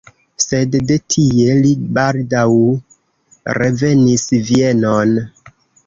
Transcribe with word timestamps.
Sed 0.43 0.77
de 0.91 0.97
tie 1.15 1.59
li 1.65 1.75
baldaŭ 1.99 2.47
revenis 3.61 4.29
Vienon. 4.51 5.19